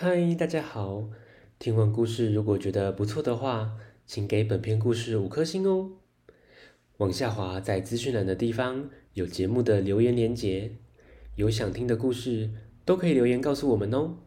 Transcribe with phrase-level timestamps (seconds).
[0.00, 1.08] 嗨，大家好！
[1.58, 3.72] 听完故事，如果觉得不错的话，
[4.06, 5.90] 请给本篇故事五颗星哦。
[6.98, 10.76] 往下滑，在资讯栏的地方有节目的留言连结，
[11.34, 12.48] 有想听的故事
[12.84, 14.18] 都可以留言告诉我们哦。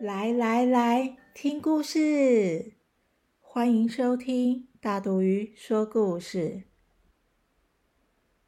[0.00, 2.77] 来来来，听故事，
[3.58, 6.62] 欢迎收听大肚鱼说故事。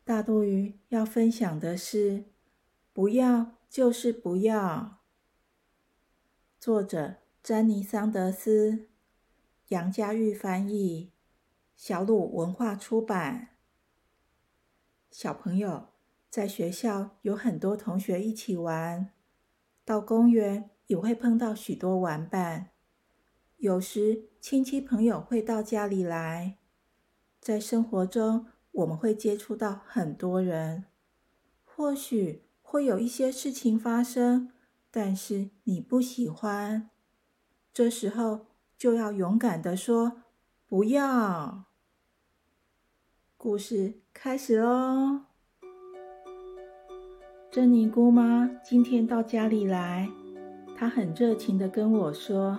[0.05, 2.27] 大肚鱼要分享的是：
[2.93, 5.01] 不要就是不要。
[6.61, 8.89] 作者：詹妮·桑德斯，
[9.71, 11.11] 杨家玉翻译，
[11.75, 13.57] 小鲁文化出版。
[15.11, 15.89] 小朋友
[16.31, 19.11] 在学校有很多同学一起玩，
[19.85, 20.71] 到公园。
[20.87, 22.71] 也会碰到许多玩伴，
[23.61, 26.57] 有时亲戚朋友会到家里来。
[27.39, 30.87] 在生活中，我们会接触到很多人，
[31.63, 34.51] 或许会有一些事情发生，
[34.91, 36.89] 但是你不喜欢。
[37.71, 38.47] 这时候
[38.79, 40.23] 就要勇敢的说
[40.67, 41.65] “不要”。
[43.37, 45.27] 故事开始喽！
[47.51, 50.09] 珍妮姑妈今天到家里来。
[50.75, 52.59] 她很热情的跟我说：“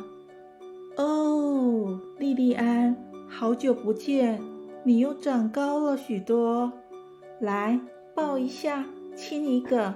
[1.01, 2.95] 哦，莉莉安，
[3.27, 4.39] 好久不见，
[4.83, 6.71] 你又长高了许多，
[7.39, 7.79] 来
[8.13, 8.85] 抱一下，
[9.15, 9.95] 亲一个。”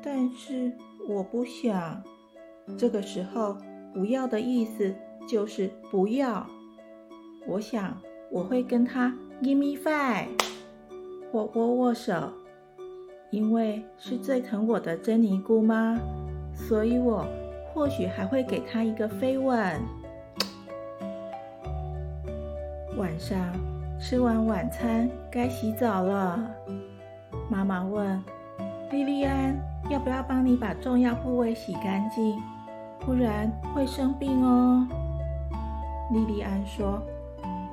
[0.00, 0.70] 但是
[1.08, 2.00] 我不想。
[2.78, 3.56] 这个时候，
[3.92, 4.94] 不要的意思
[5.26, 6.46] 就是不要。
[7.48, 7.98] 我想
[8.30, 10.28] 我会跟他 give me five，
[11.32, 12.32] 我握握手，
[13.32, 15.98] 因为是最疼我的珍妮姑妈。
[16.54, 17.26] 所以我
[17.72, 19.56] 或许还会给他一个飞吻。
[22.96, 23.38] 晚上
[23.98, 26.38] 吃完晚餐，该洗澡了。
[27.48, 28.22] 妈妈问
[28.90, 29.56] 莉莉安
[29.90, 32.40] ：“要不要帮你把重要部位洗干净？
[33.00, 34.86] 不然会生病哦。”
[36.12, 37.02] 莉莉安说：“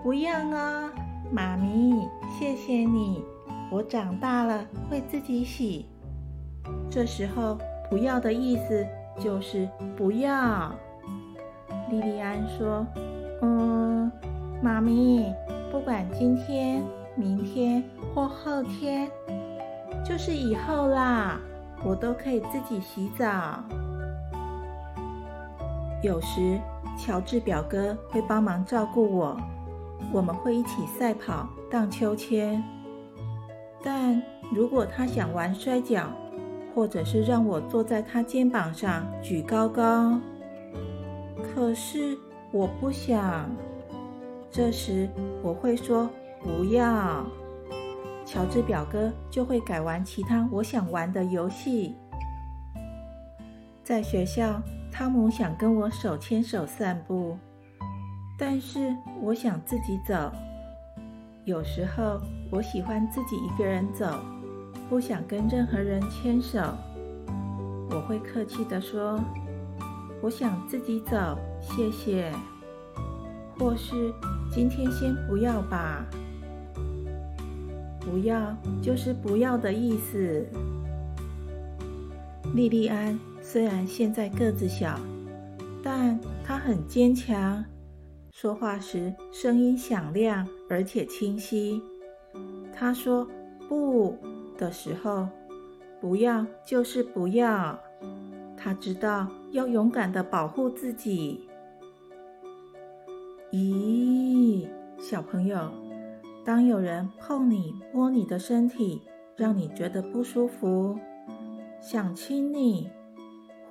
[0.02, 0.92] 不要啊，
[1.32, 2.08] 妈咪，
[2.40, 3.24] 谢谢你，
[3.70, 5.86] 我长大了会自己洗。”
[6.90, 7.58] 这时候。
[7.90, 8.88] 不要的意思
[9.19, 10.72] 就是不要。
[11.90, 12.85] 莉莉安说
[13.41, 14.12] ：“嗯，
[14.62, 15.34] 妈咪，
[15.72, 16.84] 不管今天、
[17.16, 19.09] 明天或后天，
[20.06, 21.40] 就是以后啦，
[21.84, 23.63] 我都可以自己洗澡。
[26.02, 26.59] 有时
[26.97, 29.38] 乔治表哥会帮忙照顾我，
[30.13, 32.63] 我们会一起赛跑、荡秋千。
[33.84, 34.22] 但
[34.53, 36.03] 如果他想玩摔跤，
[36.79, 40.17] 或者是让我坐在他肩膀上举高高，
[41.44, 42.17] 可是
[42.53, 43.50] 我不想。
[44.50, 45.09] 这时
[45.44, 46.09] 我会说
[46.41, 47.25] 不要，
[48.25, 51.97] 乔治表哥就会改玩其他我想玩的游戏。
[53.84, 57.38] 在学校，汤姆想跟我手牵手散步，
[58.38, 60.31] 但是我想自己走。
[61.44, 64.17] 有时候我喜欢自己一个人走。
[64.90, 66.60] 不想跟任何人牵手，
[67.92, 69.20] 我会客气地说
[70.20, 72.34] ：“我想自己走，谢谢。”
[73.60, 74.12] 或是
[74.52, 76.04] 今天先不要吧。
[78.00, 80.44] 不要就是不要的意思。
[82.56, 85.00] 莉莉安虽然现在个子小，
[85.84, 87.64] 但她很坚强，
[88.32, 91.80] 说话时声音响亮而且清晰。
[92.74, 93.28] 她说
[93.70, 94.18] ：“不。”
[94.59, 95.28] 的时候，
[96.02, 97.80] 不要就是不要。
[98.58, 101.47] 他知道要勇敢的保护自己。
[103.52, 104.68] 咦，
[105.00, 105.72] 小朋友，
[106.44, 109.02] 当有人碰你、摸你的身体，
[109.38, 111.00] 让你觉得不舒服，
[111.80, 112.90] 想亲你，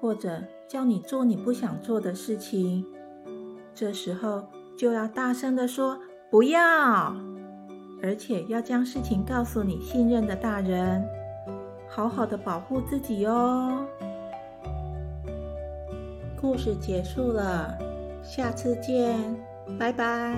[0.00, 2.87] 或者叫你做你不想做的事情，
[3.75, 6.00] 这时候就要大声的说
[6.31, 7.14] 不要。
[8.03, 11.05] 而且要将事情告诉你信任的大人，
[11.89, 13.85] 好好的保护自己哦。
[16.41, 17.77] 故事结束了，
[18.23, 19.19] 下次见，
[19.79, 20.35] 拜拜。